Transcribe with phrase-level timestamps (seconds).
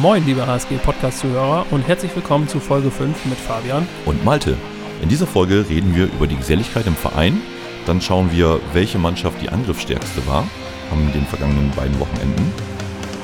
[0.00, 3.86] Moin, liebe HSG-Podcast-Zuhörer und herzlich willkommen zu Folge 5 mit Fabian.
[4.06, 4.56] und Malte.
[5.02, 7.40] In dieser Folge reden wir über die Geselligkeit im Verein.
[7.84, 10.44] Dann schauen wir, welche Mannschaft die angriffsstärkste war
[10.90, 12.50] an den vergangenen beiden Wochenenden.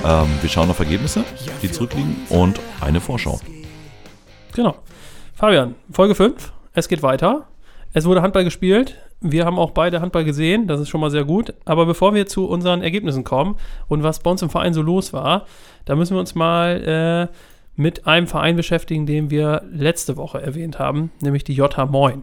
[0.04, 1.24] Ähm, wir schauen auf Ergebnisse,
[1.62, 3.40] die zurückliegen und eine Vorschau.
[4.54, 4.76] Genau.
[5.34, 6.52] Fabian, Folge 5.
[6.74, 7.48] Es geht weiter.
[7.94, 8.98] Es wurde Handball gespielt.
[9.20, 10.66] Wir haben auch beide Handball gesehen.
[10.66, 11.54] Das ist schon mal sehr gut.
[11.64, 13.56] Aber bevor wir zu unseren Ergebnissen kommen
[13.88, 15.46] und was bei uns im Verein so los war,
[15.86, 17.34] da müssen wir uns mal äh,
[17.76, 22.22] mit einem Verein beschäftigen, den wir letzte Woche erwähnt haben, nämlich die JH Moin.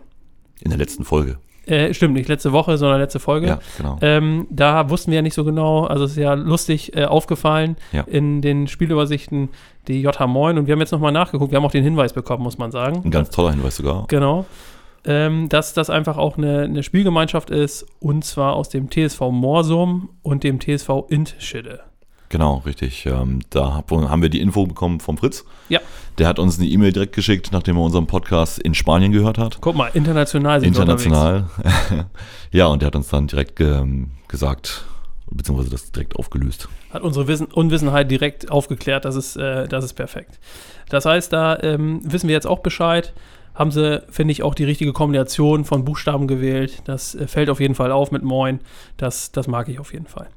[0.62, 1.38] In der letzten Folge.
[1.66, 3.48] Äh, stimmt, nicht letzte Woche, sondern letzte Folge.
[3.48, 3.98] Ja, genau.
[4.02, 7.78] Ähm, da wussten wir ja nicht so genau, also es ist ja lustig äh, aufgefallen
[7.92, 8.02] Ja.
[8.08, 9.50] in den Spielübersichten
[9.88, 12.44] die JH Moin und wir haben jetzt nochmal nachgeguckt, wir haben auch den Hinweis bekommen,
[12.44, 13.02] muss man sagen.
[13.06, 14.06] Ein ganz toller Hinweis sogar.
[14.08, 14.46] Genau.
[15.04, 20.10] Ähm, dass das einfach auch eine, eine Spielgemeinschaft ist und zwar aus dem TSV Morsum
[20.22, 21.82] und dem TSV Intschede.
[22.32, 23.06] Genau, richtig.
[23.06, 25.44] Ähm, da hab, haben wir die Info bekommen vom Fritz.
[25.68, 25.82] Ja.
[26.18, 29.58] Der hat uns eine E-Mail direkt geschickt, nachdem er unseren Podcast in Spanien gehört hat.
[29.60, 31.06] Guck mal, international sind wir unterwegs.
[31.06, 31.46] International.
[32.52, 34.86] ja, und der hat uns dann direkt ähm, gesagt,
[35.30, 36.70] beziehungsweise das direkt aufgelöst.
[36.92, 40.40] Hat unsere Wissen, Unwissenheit direkt aufgeklärt, das ist, äh, das ist perfekt.
[40.88, 43.14] Das heißt, da ähm, wissen wir jetzt auch Bescheid.
[43.54, 46.82] Haben sie, finde ich, auch die richtige Kombination von Buchstaben gewählt.
[46.86, 48.60] Das äh, fällt auf jeden Fall auf mit Moin.
[48.98, 50.28] Das, das mag ich auf jeden Fall.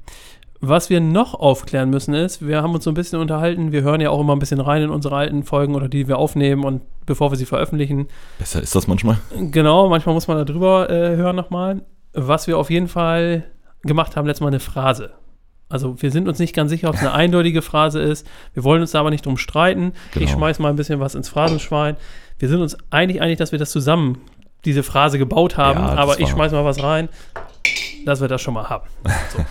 [0.61, 4.01] Was wir noch aufklären müssen ist, wir haben uns so ein bisschen unterhalten, wir hören
[4.01, 6.81] ja auch immer ein bisschen rein in unsere alten Folgen oder die wir aufnehmen und
[7.05, 8.07] bevor wir sie veröffentlichen.
[8.39, 9.17] Besser ist das manchmal.
[9.51, 11.81] Genau, manchmal muss man da drüber äh, hören nochmal.
[12.13, 13.43] Was wir auf jeden Fall
[13.83, 15.11] gemacht haben, letztes Mal eine Phrase.
[15.67, 18.27] Also wir sind uns nicht ganz sicher, ob es eine eindeutige Phrase ist.
[18.53, 19.93] Wir wollen uns da aber nicht drum streiten.
[20.13, 20.31] Ich Genau.
[20.31, 21.97] schmeiß mal ein bisschen was ins Phrasenschwein.
[22.37, 24.19] Wir sind uns eigentlich einig, dass wir das zusammen,
[24.63, 25.79] diese Phrase gebaut haben.
[25.79, 27.09] Ja, aber ich schmeiß mal was rein,
[28.05, 28.87] dass wir das schon mal haben.
[29.29, 29.43] So.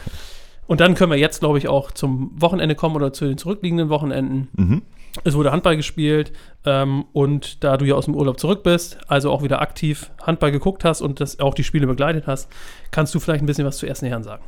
[0.66, 3.90] Und dann können wir jetzt, glaube ich, auch zum Wochenende kommen oder zu den zurückliegenden
[3.90, 4.48] Wochenenden.
[4.56, 4.82] Mhm.
[5.22, 6.32] Es wurde Handball gespielt
[6.64, 10.50] ähm, und da du ja aus dem Urlaub zurück bist, also auch wieder aktiv Handball
[10.50, 12.50] geguckt hast und das auch die Spiele begleitet hast,
[12.90, 14.42] kannst du vielleicht ein bisschen was zu ersten Herren sagen.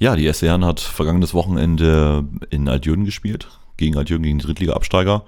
[0.00, 5.24] Ja, die SC Herren hat vergangenes Wochenende in Altjürgen gespielt, gegen Altjürgen, gegen die Drittliga-Absteiger.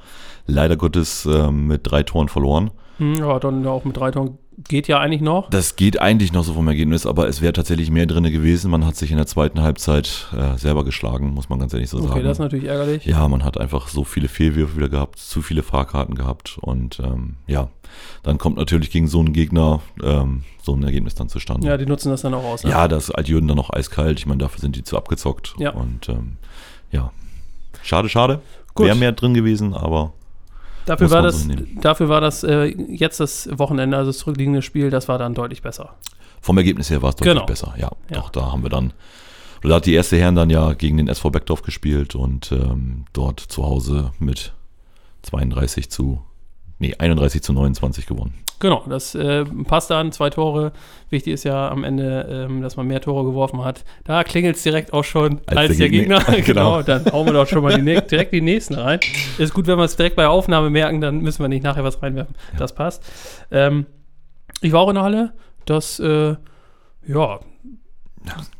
[0.47, 2.71] Leider Gottes ähm, mit drei Toren verloren.
[2.99, 4.39] Hm, ja, dann auch mit drei Toren
[4.69, 5.49] geht ja eigentlich noch.
[5.51, 8.71] Das geht eigentlich noch so vom Ergebnis, aber es wäre tatsächlich mehr drin gewesen.
[8.71, 11.99] Man hat sich in der zweiten Halbzeit äh, selber geschlagen, muss man ganz ehrlich so
[11.99, 12.25] Okay, sagen.
[12.25, 13.05] das ist natürlich ärgerlich.
[13.07, 17.37] Ja, man hat einfach so viele Fehlwürfe wieder gehabt, zu viele Fahrkarten gehabt und ähm,
[17.47, 17.69] ja,
[18.23, 21.67] dann kommt natürlich gegen so einen Gegner ähm, so ein Ergebnis dann zustande.
[21.67, 22.63] Ja, die nutzen das dann auch aus.
[22.63, 22.71] Ne?
[22.71, 24.19] Ja, das Altjürgen dann noch eiskalt.
[24.19, 25.55] Ich meine, dafür sind die zu abgezockt.
[25.59, 25.71] Ja.
[25.71, 26.37] Und ähm,
[26.91, 27.11] ja,
[27.83, 28.41] schade, schade.
[28.77, 30.13] Wäre mehr drin gewesen, aber
[30.87, 31.50] dafür, war das, so
[31.81, 35.62] dafür war das äh, jetzt das Wochenende, also das zurückliegende Spiel, das war dann deutlich
[35.62, 35.94] besser.
[36.41, 37.47] vom Ergebnis her war es deutlich Genau.
[37.47, 37.75] besser.
[37.76, 38.16] Ja, Ja.
[38.19, 38.93] doch, da haben wir dann,
[39.62, 43.41] da hat die erste Herren dann ja gegen den SV Beckdorf gespielt und ähm, dort
[43.41, 44.53] zu Hause mit
[45.22, 46.20] 32 zu,
[46.78, 48.34] nee, 31 zu 29 gewonnen.
[48.62, 50.71] Genau, das äh, passt dann, zwei Tore.
[51.11, 53.83] Wichtig ist ja am Ende, ähm, dass man mehr Tore geworfen hat.
[54.05, 56.19] Da klingelt es direkt auch schon als, Als der Gegner.
[56.21, 56.37] Gegner.
[56.43, 56.83] genau, Genau.
[56.83, 59.00] dann hauen wir doch schon mal die, direkt die nächsten rein.
[59.37, 62.00] Ist gut, wenn wir es direkt bei Aufnahme merken, dann müssen wir nicht nachher was
[62.00, 62.37] reinwerfen.
[62.56, 63.03] Das passt.
[63.50, 63.87] Ähm,
[64.61, 65.33] ich war auch in der Halle.
[65.65, 66.37] Das, äh,
[67.05, 67.41] ja,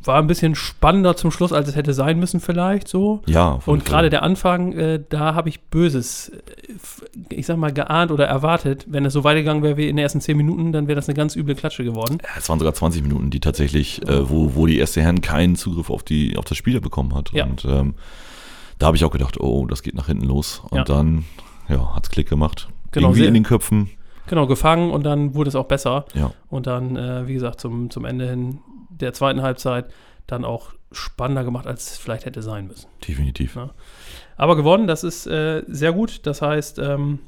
[0.05, 3.23] war ein bisschen spannender zum Schluss, als es hätte sein müssen vielleicht so.
[3.27, 8.11] Ja, Und gerade der Anfang, äh, da habe ich Böses, äh, ich sag mal, geahnt
[8.11, 8.87] oder erwartet.
[8.89, 11.15] Wenn es so weitergegangen wäre wie in den ersten zehn Minuten, dann wäre das eine
[11.15, 12.19] ganz üble Klatsche geworden.
[12.23, 15.57] Ja, es waren sogar 20 Minuten, die tatsächlich, äh, wo, wo die erste Herren keinen
[15.57, 17.31] Zugriff auf, die, auf das Spiel bekommen hat.
[17.33, 17.45] Ja.
[17.45, 17.95] Und ähm,
[18.79, 20.63] da habe ich auch gedacht, oh, das geht nach hinten los.
[20.71, 20.85] Und Ja.
[20.85, 21.25] dann,
[21.69, 22.69] ja, hat's Klick gemacht.
[22.91, 23.91] Genau, Irgendwie in den Köpfen.
[24.27, 26.05] Genau, gefangen und dann wurde es auch besser.
[26.15, 28.59] Ja, Und dann, äh, wie gesagt, zum, zum Ende hin
[29.03, 29.87] der zweiten Halbzeit
[30.27, 32.87] dann auch spannender gemacht, als es vielleicht hätte sein müssen.
[33.07, 33.57] definitiv.
[33.57, 33.71] Ja.
[34.37, 36.27] Aber gewonnen, das ist äh, sehr gut.
[36.27, 37.19] Das heißt, ähm,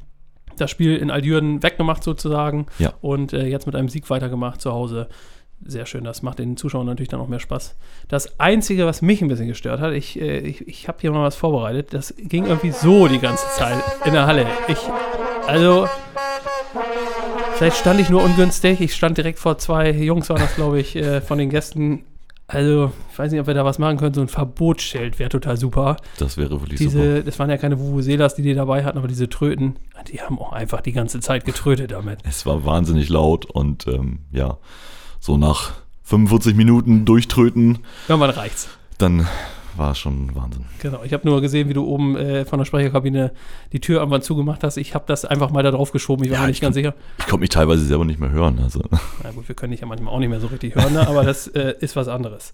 [0.57, 2.93] das Spiel in Aldürn weggemacht sozusagen Ja.
[3.01, 5.09] und äh, jetzt mit einem Sieg weitergemacht zu Hause.
[5.67, 7.75] Sehr schön, das macht den Zuschauern natürlich dann auch mehr Spaß.
[8.09, 11.23] Das Einzige, was mich ein bisschen gestört hat, ich, äh, ich, ich habe hier mal
[11.25, 14.47] was vorbereitet, das ging irgendwie so die ganze Zeit in der Halle.
[14.69, 14.79] Ich,
[15.47, 15.89] also,
[17.65, 20.97] vielleicht stand ich nur ungünstig, ich stand direkt vor zwei Jungs, war das glaube ich,
[20.97, 22.05] äh, von den Gästen.
[22.47, 25.57] Also, ich weiß nicht, ob wir da was machen können, so ein Verbotsschild wäre total
[25.57, 27.23] super Das wäre wirklich diese, super.
[27.23, 29.77] das waren ja keine Vuvuzelas, die die dabei hatten, aber diese Tröten,
[30.13, 32.19] die haben auch einfach die ganze Zeit getrötet damit.
[32.29, 34.59] Es war wahnsinnig laut und ähm, ja,
[35.19, 35.73] so nach
[36.03, 37.79] 45 Minuten durchtröten,
[38.09, 38.69] Irgendwann reicht's.
[38.99, 39.27] dann
[39.77, 40.65] war schon Wahnsinn.
[40.81, 41.03] Genau.
[41.05, 43.33] Ich habe nur gesehen, wie du oben äh, von der Sprecherkabine
[43.73, 44.77] die Tür irgendwann zugemacht hast.
[44.77, 46.25] Ich habe das einfach mal da drauf geschoben.
[46.25, 46.95] Ich war Ja, mir nicht ich ganz sicher.
[47.19, 48.59] Ich konnte mich teilweise selber nicht mehr hören.
[48.63, 48.83] Also.
[49.23, 51.07] Na gut, wir können dich ja manchmal auch nicht mehr so richtig hören, ne?
[51.07, 52.53] aber das äh, ist was anderes.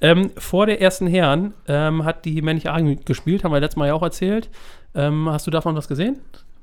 [0.00, 3.86] Ähm, vor der ersten Herren ähm, hat die männliche A gespielt, haben wir letztes Mal
[3.88, 4.50] ja auch erzählt.
[4.94, 6.16] Ähm, hast du davon was gesehen?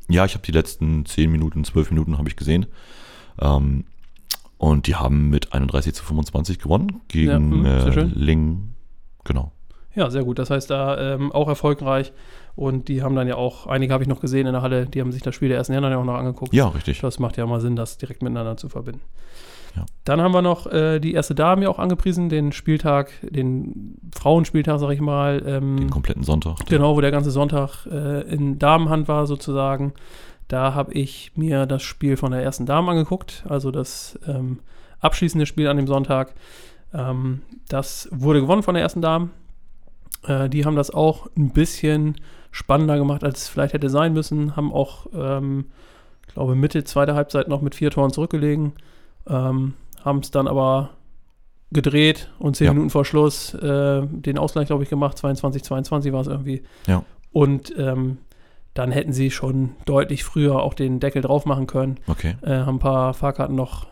[0.10, 2.66] Ja, ich habe die letzten 10 Minuten, 12 Minuten habe ich gesehen.
[3.40, 3.86] Ähm,
[4.58, 7.00] und die haben mit 31 zu 25 gewonnen Ja,
[7.38, 8.08] gegen mhm, sehr äh.
[8.14, 8.74] Ling.
[9.26, 9.52] Genau.
[9.96, 10.40] Ja, sehr gut.
[10.40, 12.14] Das heißt, da ähm, auch erfolgreich.
[12.56, 15.02] Und die haben dann ja auch, einige habe ich noch gesehen in der Halle, die
[15.02, 16.54] haben sich das Spiel der ersten Herren ja auch noch angeguckt.
[16.54, 17.02] Ja, richtig.
[17.02, 19.02] Das macht ja mal Sinn, das direkt miteinander zu verbinden.
[19.76, 19.86] Ja.
[20.04, 24.80] Dann haben wir noch äh, die erste Dame ja auch angepriesen, den Spieltag, den Frauenspieltag,
[24.80, 25.42] sag ich mal.
[25.48, 26.66] Ähm, Den kompletten Sonntag.
[26.68, 29.94] Genau, wo der ganze Sonntag äh, in Damenhand war sozusagen.
[30.48, 34.60] Da habe ich mir das Spiel von der ersten Dame angeguckt, also das ähm,
[35.00, 36.36] abschließende Spiel an dem Sonntag.
[36.94, 39.32] Ähm, das wurde gewonnen von der ersten Dame.
[40.28, 42.16] Äh, die haben das auch ein bisschen
[42.52, 44.56] spannender gemacht, als es vielleicht hätte sein müssen.
[44.56, 45.66] Haben auch, ähm,
[46.28, 48.74] ich glaube, Mitte zweiter Halbzeit noch mit vier Toren zurückgelegen.
[49.28, 49.74] Ähm,
[50.04, 50.92] haben es dann aber
[51.72, 52.74] gedreht und zehn Ja.
[52.74, 55.18] Minuten vor Schluss äh, den Ausgleich, glaube ich, gemacht.
[55.18, 56.64] 22, 22 war es irgendwie.
[56.88, 57.04] Ja.
[57.32, 58.20] Und ähm,
[58.74, 62.00] dann hätten sie schon deutlich früher auch den Deckel drauf machen können.
[62.08, 62.36] Okay.
[62.42, 63.88] Äh, haben ein paar Fahrkarten noch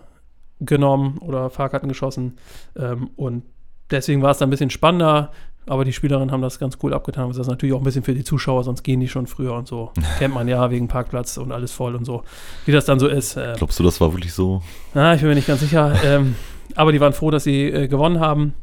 [0.60, 2.38] genommen oder Fahrkarten geschossen.
[2.78, 3.44] Ähm, und
[3.90, 5.32] deswegen war es dann ein bisschen spannender.
[5.68, 7.28] Aber die Spielerinnen haben das ganz cool abgetan.
[7.30, 9.68] Das ist natürlich auch ein bisschen für die Zuschauer, sonst gehen die schon früher und
[9.68, 9.92] so.
[10.20, 12.24] Kennt man ja wegen Parkplatz und alles voll und so.
[12.66, 13.38] Wie das dann so ist.
[13.38, 14.62] Äh, Glaubst du, das war wirklich so?
[14.94, 15.94] na, ich bin mir nicht ganz sicher.
[16.04, 16.36] ähm,
[16.76, 18.54] aber die waren froh, dass sie äh, gewonnen haben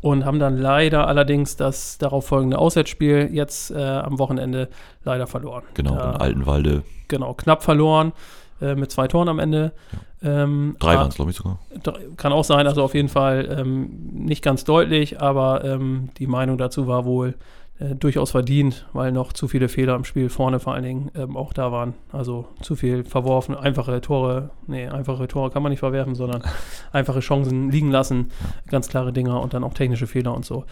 [0.00, 4.68] und haben dann leider allerdings das darauf folgende Auswärtsspiel jetzt äh, am Wochenende
[5.04, 5.62] leider verloren.
[5.74, 6.82] Genau, Da- in Altenwalde.
[7.08, 8.12] Genau, knapp verloren
[8.60, 9.72] äh, mit zwei Toren am Ende.
[10.22, 11.58] Ähm, Drei ah, waren es, glaube ich, sogar.
[12.16, 16.58] Kann auch sein, also auf jeden Fall ähm, nicht ganz deutlich, aber ähm, die Meinung
[16.58, 17.34] dazu war wohl
[17.80, 21.36] äh, durchaus verdient, weil noch zu viele Fehler im Spiel vorne vor allen Dingen ähm,
[21.36, 21.94] auch da waren.
[22.12, 26.42] Also zu viel verworfen, einfache Tore, nee, einfache Tore kann man nicht verwerfen, sondern
[26.92, 28.30] einfache Chancen liegen lassen,
[28.68, 30.64] ganz klare Dinger und dann auch technische Fehler und so.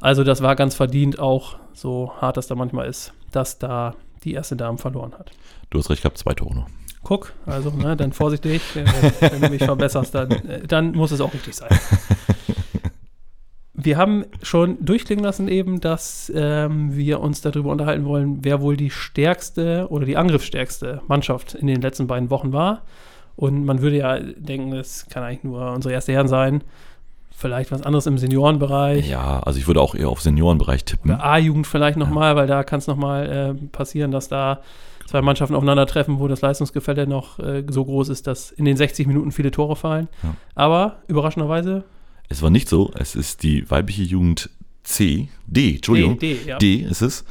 [0.00, 3.94] Also das war ganz verdient auch, so hart das da manchmal ist, dass da
[4.24, 5.30] die erste Dame verloren hat.
[5.70, 6.66] Du hast recht gehabt, zwei Tore noch.
[7.02, 8.84] Guck, also, ne, dann vorsichtig, äh,
[9.20, 11.68] wenn du mich verbesserst, dann, äh, dann muss es auch richtig sein.
[13.80, 18.76] Wir haben schon durchklingen lassen eben, dass ähm, wir uns darüber unterhalten wollen, wer wohl
[18.76, 22.82] die stärkste oder die angriffsstärkste Mannschaft in den letzten beiden Wochen war.
[23.36, 26.64] Und man würde ja denken, es kann eigentlich nur unsere erste Herren sein.
[27.30, 29.08] Vielleicht was anderes im Seniorenbereich.
[29.08, 31.12] Ja, also ich würde auch eher auf Seniorenbereich tippen.
[31.12, 34.58] Oder A-Jugend vielleicht nochmal, weil da kann es nochmal äh, passieren, dass da
[35.08, 39.06] zwei Mannschaften aufeinandertreffen, wo das Leistungsgefälle noch äh, so groß ist, dass in den 60
[39.06, 40.08] Minuten viele Tore fallen.
[40.22, 40.34] Ja.
[40.54, 41.84] Aber überraschenderweise
[42.28, 44.50] Es war nicht so, es ist die weibliche Jugend
[44.82, 46.58] C, D, Entschuldigung, D, D, ja.
[46.58, 47.24] D ist es,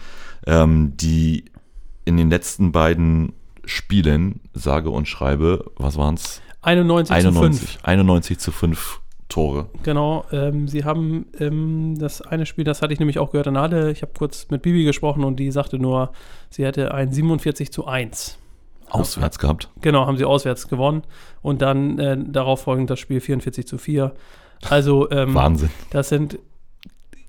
[0.48, 1.46] ähm, die
[2.06, 3.34] in den letzten beiden
[3.64, 6.42] Spielen, sage und schreibe, was waren es?
[6.64, 7.38] 91, zu 5.
[7.38, 9.68] 91, 91 zu 5 Tore.
[9.84, 13.58] Genau, ähm, sie haben ähm, das eine Spiel, das hatte ich nämlich auch gehört in
[13.58, 13.92] Halle.
[13.92, 16.12] Ich habe kurz mit Bibi gesprochen und die sagte nur,
[16.50, 18.38] sie hätte ein 47 zu 1.
[18.90, 19.70] Auswärts gehabt.
[19.82, 21.04] Genau, haben sie auswärts gewonnen
[21.42, 24.14] und dann äh, darauf folgend das Spiel 44 zu 4.
[24.70, 25.70] Also ähm, Wahnsinn.
[25.90, 26.40] Das sind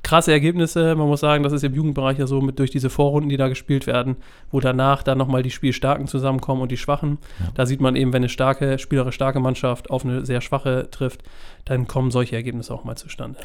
[0.09, 0.95] krasse Ergebnisse.
[0.95, 3.49] Man muss sagen, das ist im Jugendbereich ja so mit durch diese Vorrunden, die da
[3.49, 4.17] gespielt werden,
[4.51, 7.19] wo danach dann nochmal die Spielstarken zusammenkommen und die Schwachen.
[7.55, 11.23] Da sieht man eben, wenn eine starke, spielerisch starke Mannschaft auf eine sehr schwache trifft,
[11.67, 13.39] dann kommen solche Ergebnisse auch mal zustande.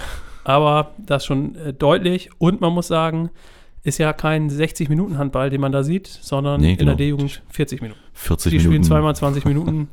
[0.45, 3.30] Aber das schon äh, deutlich und man muss sagen,
[3.86, 6.91] ist ja kein 60-Minuten-Handball, den man da sieht, sondern Nee, in genau.
[6.91, 8.00] der D-Jugend 40 Minuten.
[8.13, 8.72] 40 Die Minuten.
[8.72, 9.89] spielen zweimal 20 Minuten.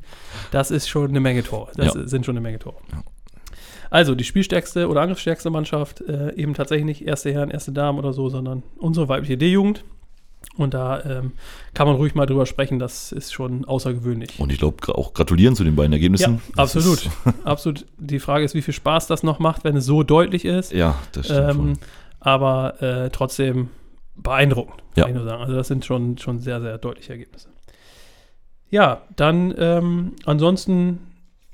[0.53, 1.73] Das ist schon eine Menge Tore.
[1.75, 2.07] Das Ja.
[2.07, 2.77] sind schon eine Menge Tore.
[3.91, 8.13] Also die spielstärkste oder angriffsstärkste Mannschaft, äh, eben tatsächlich nicht erste Herren, erste Damen oder
[8.13, 9.85] so, sondern unsere weibliche D-Jugend.
[10.57, 11.33] Und da ähm,
[11.75, 14.39] kann man ruhig mal drüber sprechen, das ist schon außergewöhnlich.
[14.41, 16.41] Und ich glaube auch gratulieren zu den beiden Ergebnissen.
[16.57, 17.11] ja, absolut.
[17.45, 17.85] Absolut.
[17.99, 20.73] Die Frage ist, wie viel Spaß das noch macht, wenn es so deutlich ist.
[20.73, 21.51] ja, das stimmt.
[21.51, 21.73] Ähm,
[22.21, 23.69] aber äh, trotzdem
[24.17, 25.05] beeindruckend, Ja.
[25.05, 25.43] kann ich nur sagen.
[25.43, 27.49] Also das sind schon, schon sehr, sehr deutliche Ergebnisse.
[28.71, 31.01] Ja, dann ähm, ansonsten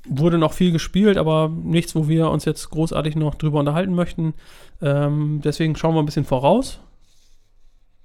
[0.09, 4.33] wurde noch viel gespielt, aber nichts, wo wir uns jetzt großartig noch drüber unterhalten möchten.
[4.81, 6.79] Ähm, deswegen schauen wir ein bisschen voraus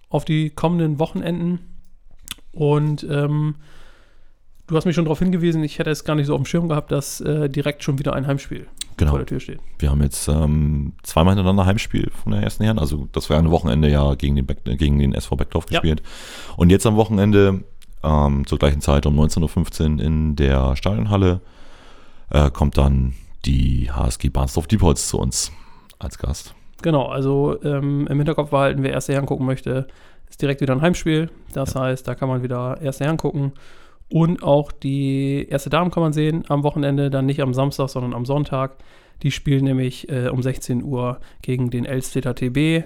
[0.08, 1.58] auf die kommenden Wochenenden.
[2.52, 3.54] Und ähm,
[4.66, 6.68] du hast mich schon darauf hingewiesen, ich hätte es gar nicht so auf dem Schirm
[6.68, 8.66] gehabt, dass äh, direkt schon wieder ein Heimspiel
[8.98, 9.12] Genau.
[9.12, 9.58] vor der Tür steht.
[9.78, 12.78] Wir haben jetzt ähm, zweimal hintereinander Heimspiel von der ersten Herren.
[12.78, 15.64] Also das war ja ein Wochenende ja gegen den, Beck, äh, gegen den SV Beckdorf
[15.70, 15.80] Ja.
[15.80, 16.02] gespielt.
[16.56, 17.64] Und jetzt am Wochenende
[18.04, 21.40] ähm, zur gleichen Zeit um 19.15 Uhr in der Stadionhalle
[22.32, 25.52] äh, kommt dann die HSG Barnsdorf Diepholz zu uns
[25.98, 26.54] als Gast.
[26.82, 29.86] Genau, also ähm, im Hinterkopf behalten, wer erste Herren gucken möchte,
[30.28, 31.30] ist direkt wieder ein Heimspiel.
[31.52, 33.52] Das heißt, da kann man wieder erste Herren gucken.
[34.08, 38.14] Und auch die erste Damen kann man sehen am Wochenende, dann nicht am Samstag, sondern
[38.14, 38.76] am Sonntag.
[39.22, 42.84] Die spielen nämlich äh, um 16 Uhr gegen den Elsteter TB.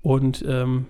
[0.00, 0.86] Und ähm,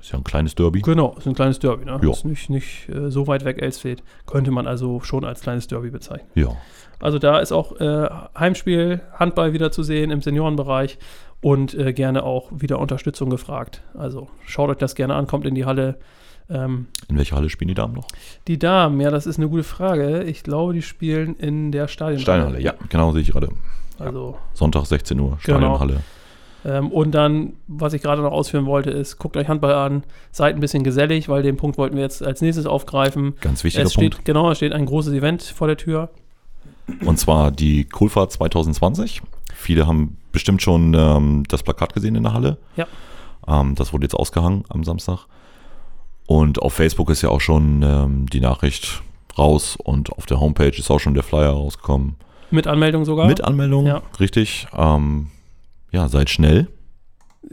[0.00, 0.80] Ist ja ein kleines Derby.
[0.80, 1.84] Genau, ist ein kleines Derby.
[1.84, 1.98] Ne?
[2.02, 2.10] Ja.
[2.10, 4.02] Ist nicht, nicht äh, so weit weg, Elsfeld.
[4.26, 6.28] Könnte man also schon als kleines Derby bezeichnen.
[6.34, 6.56] Ja.
[7.00, 10.98] Also da ist auch äh, Heimspiel, Handball wieder zu sehen im Seniorenbereich
[11.40, 13.82] und äh, gerne auch wieder Unterstützung gefragt.
[13.94, 15.98] Also schaut euch das gerne an, kommt in die Halle.
[16.50, 18.06] Ähm, In welcher Halle spielen die Damen noch?
[18.46, 20.22] die Damen, ja, das ist eine gute Frage.
[20.24, 22.22] Ich glaube, die spielen in der Stadionhalle.
[22.22, 23.50] Steinhalle, ja, genau, sehe ich gerade.
[23.98, 25.78] Also Sonntag 16 Uhr, Genau.
[26.68, 30.54] Ähm, und dann, was ich gerade noch ausführen wollte, ist, guckt euch Handball an, seid
[30.54, 33.34] ein bisschen gesellig, weil den Punkt wollten wir jetzt als nächstes aufgreifen.
[33.40, 34.24] Ganz wichtiger Es steht, Punkt.
[34.26, 36.10] genau, es steht ein großes Event vor der Tür.
[37.04, 39.22] Und zwar die Kohlfahrt 2020.
[39.54, 42.58] Viele haben bestimmt schon ähm, das Plakat gesehen in der Halle.
[42.76, 42.86] Ja.
[43.46, 45.26] Ähm, das wurde jetzt ausgehangen am Samstag.
[46.26, 49.02] Und auf Facebook ist ja auch schon ähm, die Nachricht
[49.38, 52.16] raus und auf der Homepage ist auch schon der Flyer rausgekommen.
[52.50, 53.26] Mit Anmeldung sogar.
[53.26, 54.02] Mit Anmeldung, Ja.
[54.20, 54.66] richtig.
[54.76, 55.28] Ähm,
[55.90, 56.68] ja, seid schnell.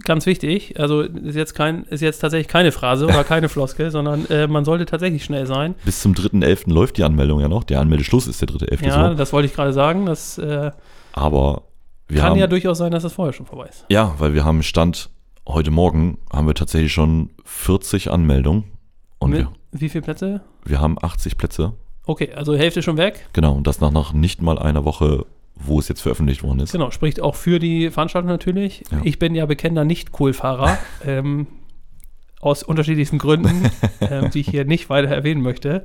[0.04, 4.25] Ganz wichtig, also ist jetzt, kein, ist jetzt tatsächlich keine Phrase oder keine Floskel, sondern
[4.25, 5.75] äh, man sollte tatsächlich schnell sein.
[5.86, 6.72] Bis zum 3.11.
[6.72, 7.63] läuft die Anmeldung ja noch.
[7.63, 8.86] Der Anmeldeschluss ist der 3.11.
[8.86, 9.15] Ja, so.
[9.15, 10.06] das wollte ich gerade sagen.
[10.06, 10.72] Das äh,
[11.13, 11.63] Aber
[12.08, 13.86] wir kann haben, ja durchaus sein, dass das vorher schon vorbei ist.
[13.89, 15.10] Ja, weil wir haben Stand
[15.48, 18.65] heute Morgen haben wir tatsächlich schon 40 Anmeldungen
[19.20, 20.42] und Mit, wir, wie viele Plätze?
[20.63, 21.74] wir haben 80 Plätze.
[22.06, 23.27] Okay, also Hälfte schon weg.
[23.34, 26.71] Genau, und das nach, nach nicht mal einer Woche, wo es jetzt veröffentlicht worden ist.
[26.74, 28.83] Genau, spricht auch für die Veranstaltung natürlich.
[28.91, 29.00] Ja.
[29.03, 30.77] Ich bin ja bekennender Nicht-Cool-Fahrer.
[31.05, 31.47] ähm,
[32.41, 33.69] aus unterschiedlichsten Gründen,
[34.01, 35.83] ähm, die ich hier nicht weiter erwähnen möchte.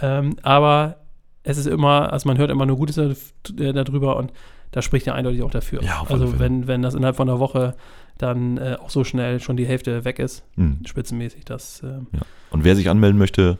[0.00, 0.96] Ähm, aber
[1.42, 2.94] es ist immer, also man hört immer nur Gutes
[3.42, 4.32] da- darüber und
[4.70, 5.82] da spricht ja eindeutig auch dafür.
[5.82, 7.74] Ja, also wenn, wenn das innerhalb von einer Woche
[8.16, 10.80] dann äh, auch so schnell schon die Hälfte weg ist, Hm.
[10.86, 12.06] spitzenmäßig, das ähm,
[12.50, 13.58] Und wer sich anmelden möchte,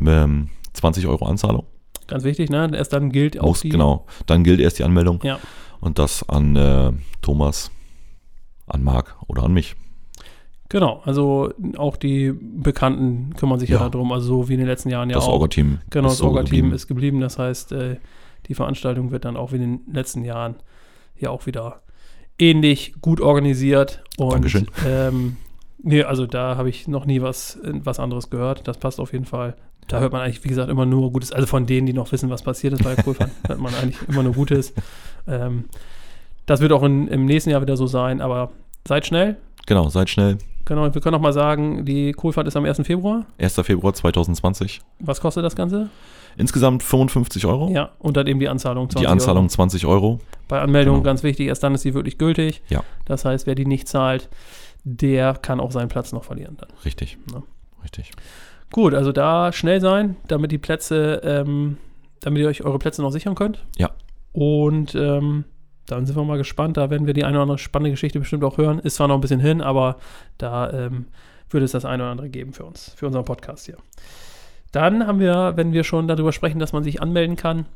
[0.00, 1.66] ähm, 20 Euro Anzahlung.
[2.06, 2.70] Ganz wichtig, ne?
[2.74, 3.68] Erst dann gilt auch Muss, die.
[3.68, 4.06] genau.
[4.26, 5.20] Dann gilt erst die Anmeldung.
[5.22, 5.38] Ja.
[5.80, 7.70] Und das an äh, Thomas,
[8.66, 9.76] an Marc oder an mich.
[10.68, 13.88] Genau, also auch die Bekannten kümmern sich ja, Ja.
[13.88, 15.34] darum, also so wie in den letzten Jahren ja das auch.
[15.34, 15.78] Orga-Team.
[15.90, 17.20] Genau, ist das so Orga-Team ist geblieben.
[17.20, 17.96] Das heißt, äh,
[18.48, 20.56] die Veranstaltung wird dann auch wie in den letzten Jahren
[21.18, 21.82] ja auch wieder
[22.38, 24.02] ähnlich gut organisiert.
[24.18, 24.66] Und, Dankeschön.
[24.86, 25.36] Ähm,
[25.82, 28.66] nee, also da habe ich noch nie was, äh, was anderes gehört.
[28.66, 29.56] Das passt auf jeden Fall.
[29.88, 31.32] Da hört man eigentlich, wie gesagt, immer nur Gutes.
[31.32, 33.96] Also von denen, die noch wissen, was passiert ist bei der Kohlfahrt, hört man eigentlich
[34.08, 34.74] immer nur Gutes.
[35.28, 35.64] Ähm,
[36.46, 38.52] das wird auch in, im nächsten Jahr wieder so sein, aber
[38.86, 39.36] seid schnell.
[39.66, 40.38] Genau, seid schnell.
[40.64, 42.78] Genau, wir können noch mal sagen, die Kohlfahrt ist am 1.
[42.84, 43.24] Februar.
[43.38, 43.54] 1.
[43.62, 44.80] Februar 2020.
[44.98, 45.90] Was kostet das Ganze?
[46.36, 47.70] Insgesamt 55 Euro.
[47.70, 48.90] Ja, und dann eben die Anzahlung.
[48.90, 49.94] 20 die Anzahlung 20 Euro.
[49.94, 50.20] Euro.
[50.48, 51.04] Bei Anmeldung Genau.
[51.04, 52.62] ganz wichtig, erst dann ist sie wirklich gültig.
[52.68, 52.82] Ja.
[53.04, 54.28] Das heißt, wer die nicht zahlt,
[54.84, 56.68] der kann auch seinen Platz noch verlieren dann.
[56.84, 57.16] Richtig.
[57.32, 57.42] Ja.
[57.82, 58.10] Richtig.
[58.72, 61.78] Gut, also da schnell sein, damit die Plätze, ähm,
[62.20, 63.64] damit ihr euch eure Plätze noch sichern könnt.
[63.76, 63.90] Ja.
[64.32, 65.44] Und ähm,
[65.86, 66.76] dann sind wir mal gespannt.
[66.76, 68.80] Da werden wir die eine oder andere spannende Geschichte bestimmt auch hören.
[68.80, 69.96] Ist zwar noch ein bisschen hin, aber
[70.36, 71.06] da ähm,
[71.48, 73.76] würde es das eine oder andere geben für uns, für unseren Podcast hier.
[74.72, 77.66] Dann haben wir, wenn wir schon darüber sprechen, dass man sich anmelden kann,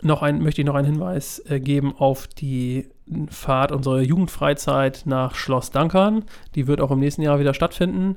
[0.00, 2.88] noch ein, möchte ich noch einen Hinweis äh, geben auf die
[3.28, 6.24] Fahrt unserer Jugendfreizeit nach Schloss Dankern.
[6.54, 8.16] Die wird auch im nächsten Jahr wieder stattfinden.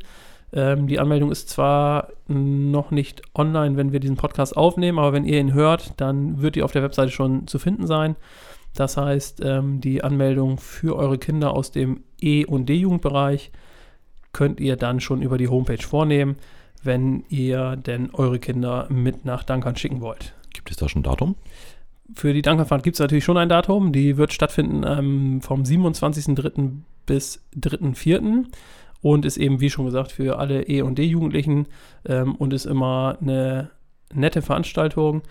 [0.55, 5.25] Ähm, die Anmeldung ist zwar noch nicht online, wenn wir diesen Podcast aufnehmen, aber wenn
[5.25, 8.15] ihr ihn hört, dann wird die auf der Webseite schon zu finden sein.
[8.73, 13.51] Das heißt, ähm, die Anmeldung für eure Kinder aus dem E- und D-Jugendbereich
[14.31, 16.37] könnt ihr dann schon über die Homepage vornehmen,
[16.83, 20.33] wenn ihr denn eure Kinder mit nach Dankern schicken wollt.
[20.53, 21.35] Gibt es da schon ein Datum?
[22.13, 23.91] Für die Dankernfahrt gibt es natürlich schon ein Datum.
[23.91, 26.81] Die wird stattfinden ähm, vom 27.03.
[27.05, 28.45] bis 3.04.
[29.05, 31.67] und ist eben, wie schon gesagt, für alle E- und D-Jugendlichen
[32.07, 33.69] ähm, und ist immer eine
[34.11, 35.21] nette Veranstaltung.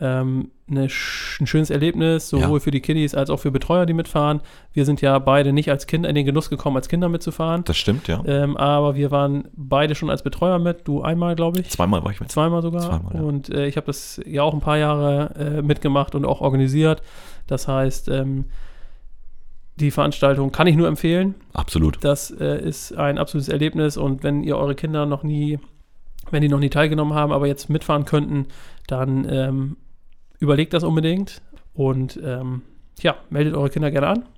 [0.00, 2.60] Ähm, eine, sch- ein schönes Erlebnis, sowohl Ja.
[2.60, 4.40] für die Kiddies als auch für Betreuer, die mitfahren.
[4.74, 7.62] Wir sind ja beide nicht als Kinder in den Genuss gekommen, als Kinder mitzufahren.
[7.64, 8.22] Das stimmt, ja.
[8.26, 10.86] Ähm, aber wir waren beide schon als Betreuer mit.
[10.86, 11.70] Du einmal, glaube ich.
[11.70, 12.30] Zweimal war ich mit.
[12.30, 12.82] Zweimal sogar.
[12.82, 13.20] Zweimal, ja.
[13.22, 17.00] Und äh, ich habe das ja auch ein paar Jahre äh, mitgemacht und auch organisiert.
[17.46, 18.44] Das heißt, ähm,
[19.76, 21.34] die Veranstaltung kann ich nur empfehlen.
[21.52, 21.98] Absolut.
[22.02, 25.58] Das äh, ist ein absolutes Erlebnis und wenn ihr eure Kinder noch nie,
[26.30, 28.46] wenn die noch nie teilgenommen haben, aber jetzt mitfahren könnten,
[28.86, 29.76] dann ähm,
[30.38, 31.40] überlegt das unbedingt
[31.74, 32.62] und ähm,
[33.00, 34.28] ja, meldet eure Kinder gerne an.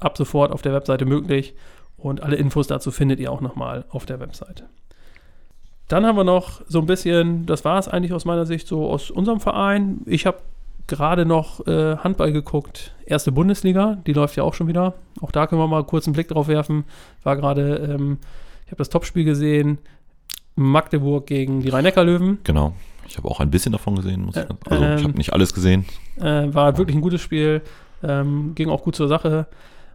[0.00, 1.54] Ab sofort auf der Webseite möglich
[1.96, 4.68] und alle Infos dazu findet ihr auch nochmal auf der Webseite.
[5.88, 8.88] Dann haben wir noch so ein bisschen, das war es eigentlich aus meiner Sicht so
[8.88, 10.00] aus unserem Verein.
[10.06, 10.38] Ich habe
[10.86, 14.94] gerade noch äh, Handball geguckt, erste Bundesliga, die läuft ja auch schon wieder.
[15.20, 16.84] Auch da können wir mal kurz einen Blick drauf werfen.
[17.22, 18.18] War gerade, ähm,
[18.64, 19.78] ich habe das Topspiel gesehen,
[20.56, 22.38] Magdeburg gegen die Rhein-Neckar-Löwen.
[22.44, 22.74] Genau.
[23.06, 24.24] Ich habe auch ein bisschen davon gesehen.
[24.24, 25.84] Muss ich, also ich ähm, habe nicht alles gesehen.
[26.20, 27.62] Äh, war wirklich ein gutes Spiel,
[28.02, 29.46] ähm, ging auch gut zur Sache.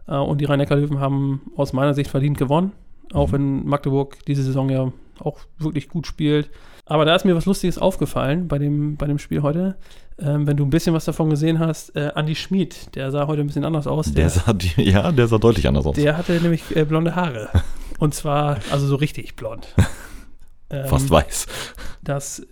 [0.06, 2.72] Äh, und die Rhein-Neckar-Löwen haben aus meiner Sicht verdient gewonnen.
[3.12, 3.32] auch Mhm.
[3.32, 6.50] wenn Magdeburg diese Saison ja auch wirklich gut spielt.
[6.86, 9.76] Aber da ist mir was Lustiges aufgefallen bei dem, bei dem Spiel heute.
[10.18, 13.40] Ähm, wenn du ein bisschen was davon gesehen hast, äh, Andi Schmid, der sah heute
[13.42, 14.12] ein bisschen anders aus.
[14.12, 15.96] Der sah, die- ja, der sah deutlich anders aus.
[15.96, 17.48] Der hatte nämlich äh, blonde Haare.
[17.98, 19.68] Und zwar, also so richtig blond.
[20.72, 21.46] Ähm, Fast weiß.
[22.04, 22.46] Das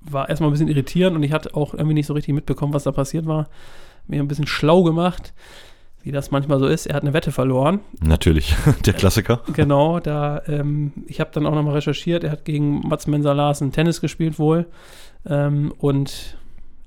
[0.00, 2.84] war erstmal ein bisschen irritierend und ich hatte auch irgendwie nicht so richtig mitbekommen, was
[2.84, 3.50] da passiert war.
[4.06, 5.34] Mir ein bisschen schlau gemacht,
[6.02, 6.86] wie das manchmal so ist.
[6.86, 7.80] Er hat eine Wette verloren.
[8.02, 9.42] Natürlich, der Klassiker.
[9.52, 12.24] Genau, da, ähm, ich habe dann auch nochmal recherchiert.
[12.24, 14.66] Er hat gegen Mats Mensa Larsen Tennis gespielt wohl
[15.26, 16.36] ähm, und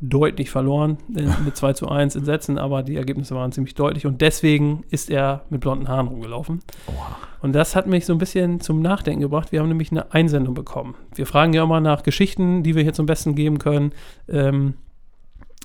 [0.02, 4.06] deutlich verloren äh, mit 2 zu 1 in Sätzen, aber die Ergebnisse waren ziemlich deutlich
[4.06, 6.62] und deswegen ist er mit blonden Haaren rumgelaufen.
[6.88, 7.18] Oha.
[7.42, 9.52] Und das hat mich so ein bisschen zum Nachdenken gebracht.
[9.52, 10.96] Wir haben nämlich eine Einsendung bekommen.
[11.16, 13.94] Wir fragen ja immer nach Geschichten, die wir hier zum Besten geben können.
[14.30, 14.76] Ähm,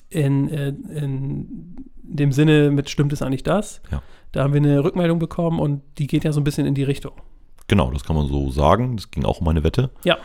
[0.08, 1.76] in, äh, in
[2.08, 3.80] dem Sinne mit stimmt es eigentlich das?
[3.90, 4.02] Ja.
[4.32, 6.82] Da haben wir eine Rückmeldung bekommen und die geht ja so ein bisschen in die
[6.82, 7.12] Richtung.
[7.68, 8.96] Genau, das kann man so sagen.
[8.96, 9.90] Das ging auch um eine Wette.
[10.04, 10.18] Ja.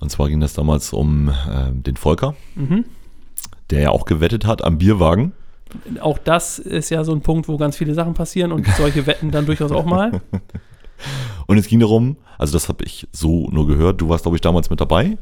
[0.00, 2.84] Und zwar ging das damals um äh, den Volker, Mhm.
[3.70, 5.32] der ja auch gewettet hat am Bierwagen.
[6.00, 9.30] Auch das ist ja so ein Punkt, wo ganz viele Sachen passieren und solche Wetten
[9.30, 10.20] dann durchaus auch mal.
[11.46, 14.40] Und es ging darum, also das habe ich so nur gehört, du warst, glaube ich,
[14.40, 15.16] damals mit dabei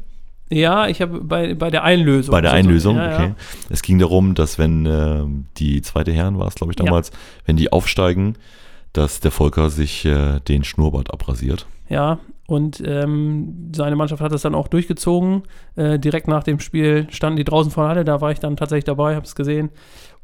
[0.51, 2.31] Ja, ich habe bei, bei der Einlösung.
[2.33, 2.51] bei der.
[2.51, 2.97] Einlösung.
[2.97, 3.27] Ja, okay.
[3.29, 3.35] Ja.
[3.69, 6.85] Es ging darum, dass wenn ähm, die zweite Herren war es, glaube ich, Ja.
[6.85, 7.11] damals,
[7.45, 8.35] wenn die aufsteigen,
[8.93, 11.65] dass der Volker sich äh, den Schnurrbart abrasiert.
[11.87, 15.43] Ja, und ähm, seine Mannschaft hat es dann auch durchgezogen.
[15.77, 18.57] Äh, direkt nach dem Spiel standen die draußen vor der Halle, da war ich dann
[18.57, 19.69] tatsächlich dabei, habe es gesehen.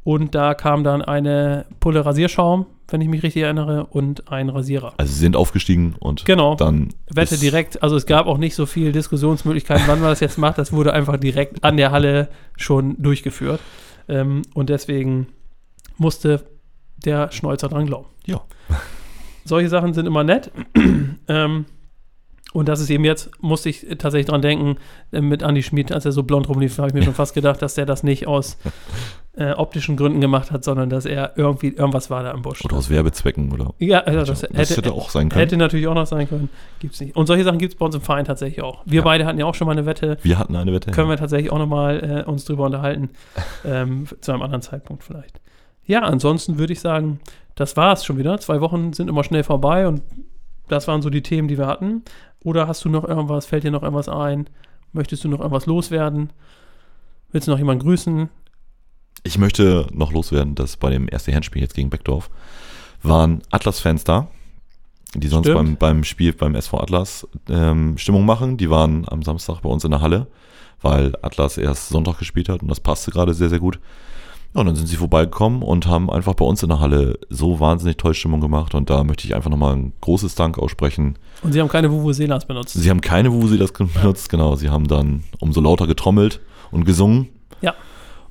[0.07, 4.93] Und da kam dann eine Pulle Rasierschaum, wenn ich mich richtig erinnere, und ein Rasierer.
[4.95, 6.55] Also sie sind aufgestiegen und Genau.
[6.55, 10.37] dann Wette direkt, also es gab auch nicht so viel Diskussionsmöglichkeiten, wann man das jetzt
[10.37, 10.59] macht.
[10.59, 13.59] Das wurde einfach direkt an der Halle schon durchgeführt.
[14.07, 15.27] Ähm, und deswegen
[15.97, 16.45] musste
[17.03, 18.07] der Schnäuzer dran glauben.
[18.25, 18.39] Ja.
[19.43, 20.51] Solche Sachen sind immer nett.
[21.27, 21.65] ähm,
[22.57, 24.77] und das ist eben jetzt, musste ich tatsächlich dran denken,
[25.12, 27.62] äh, mit Andy Schmid, als er so blond rumlief, habe ich mir schon fast gedacht,
[27.62, 28.58] dass der das nicht aus
[29.38, 32.65] äh, optischen Gründen gemacht hat, sondern dass er irgendwie, irgendwas war da im Busch.
[32.65, 33.75] Oder aus Werbezwecken oder.
[33.77, 35.39] ja, also das, das hätte, hätte auch sein können.
[35.39, 36.49] Hätte natürlich auch noch sein können.
[36.79, 37.15] Gibt's nicht.
[37.15, 38.82] Und solche Sachen gibt es bei uns im Verein tatsächlich auch.
[38.86, 39.03] Wir Ja.
[39.03, 40.17] beide hatten ja auch schon mal eine Wette.
[40.23, 40.89] Wir hatten eine Wette.
[40.89, 43.12] Können wir tatsächlich auch nochmal äh, uns drüber unterhalten.
[43.65, 45.39] ähm, zu einem anderen Zeitpunkt vielleicht.
[45.86, 47.19] Ja, ansonsten würde ich sagen,
[47.53, 48.39] das war es schon wieder.
[48.39, 50.01] Zwei Wochen sind immer schnell vorbei und
[50.67, 52.03] das waren so die Themen, die wir hatten.
[52.43, 54.50] Oder hast du noch irgendwas, fällt dir noch irgendwas ein?
[54.93, 56.32] Möchtest du noch irgendwas loswerden?
[57.32, 58.30] Willst du noch jemanden grüßen?
[59.23, 62.30] Ich möchte noch loswerden, dass bei dem ersten Herrenspiel jetzt gegen Beckdorf
[63.04, 64.28] waren Atlas-Fans da,
[65.13, 68.58] die sonst beim, beim Spiel beim SV Atlas ähm, Stimmung machen.
[68.58, 70.28] Die waren am Samstag bei uns in der Halle,
[70.82, 73.80] weil Atlas erst Sonntag gespielt hat und das passte gerade sehr, sehr gut.
[74.58, 77.60] Ja, und dann sind sie vorbeigekommen und haben einfach bei uns in der Halle so
[77.60, 81.15] wahnsinnig toll Stimmung gemacht und da möchte ich einfach nochmal ein großes Dank aussprechen.
[81.43, 82.74] Und sie haben keine Vuvuzelas benutzt.
[82.74, 84.56] Sie haben keine Vuvuzelas benutzt, genau.
[84.56, 86.39] Sie haben dann umso lauter getrommelt
[86.72, 87.28] und gesungen.
[87.62, 87.76] Ja.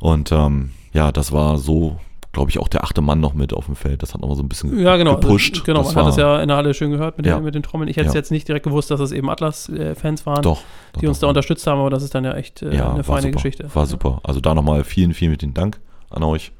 [0.00, 2.00] Und ähm, ja, das war so,
[2.32, 4.02] glaube ich, auch der achte Mann noch mit auf dem Feld.
[4.02, 5.14] Das hat nochmal so ein bisschen Ja, genau.
[5.20, 5.64] gepusht.
[5.64, 7.36] Genau, das man hat es ja in der Halle schön gehört mit, Ja.
[7.38, 7.88] den, mit den Trommeln.
[7.88, 8.18] Ich hätte es Ja.
[8.18, 10.62] jetzt nicht direkt gewusst, dass es eben Atlas-Fans waren, Doch.
[10.92, 11.26] doch, die uns doch.
[11.26, 13.70] da unterstützt haben, aber das ist dann ja echt äh, ja, eine feine super, Geschichte.
[13.72, 14.18] War super.
[14.24, 15.78] Also da nochmal vielen, vielen vielen Dank
[16.10, 16.52] an euch.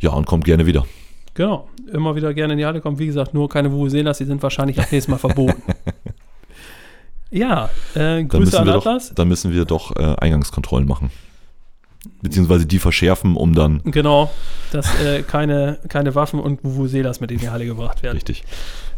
[0.00, 0.86] Ja, und kommt gerne wieder.
[1.34, 1.68] Genau.
[1.92, 2.98] Immer wieder gerne in die Halle kommen.
[2.98, 5.62] Wie gesagt, nur keine Vuvuzelas, die sind wahrscheinlich ab nächstes Mal verboten.
[7.30, 9.14] ja, äh, Dann Grüße müssen, an wir doch, Atlas.
[9.14, 11.10] dann müssen wir doch äh, Eingangskontrollen machen.
[12.22, 13.82] Beziehungsweise die verschärfen, um dann.
[13.84, 14.30] Genau,
[14.70, 18.16] dass äh, keine, keine Waffen und Vuvuzelas mit in die Halle gebracht werden.
[18.16, 18.44] Richtig.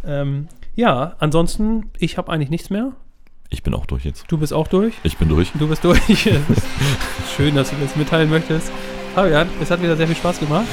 [0.05, 2.93] Ähm, ja, ansonsten, ich habe eigentlich nichts mehr.
[3.51, 4.27] Ich bin auch durch jetzt.
[4.29, 4.95] Du bist auch durch.
[5.03, 5.53] Ich bin durch.
[5.59, 6.01] Du bist durch.
[7.37, 8.71] Schön, dass du das mitteilen möchtest.
[9.15, 10.67] Fabian, es hat wieder sehr viel Spaß gemacht.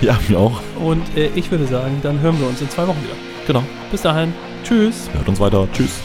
[0.00, 0.60] Ja, mir auch.
[0.80, 3.14] Und äh, ich würde sagen, dann hören wir uns in zwei Wochen wieder.
[3.46, 3.62] Genau.
[3.90, 4.32] Bis dahin.
[4.64, 5.08] Tschüss.
[5.12, 5.68] Hört uns weiter.
[5.72, 6.00] Tschüss.